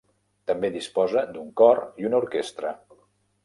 També 0.51 0.71
disposa 0.77 1.23
d'un 1.37 1.53
cor 1.63 1.85
i 2.05 2.11
una 2.11 2.21
orquestra. 2.23 2.77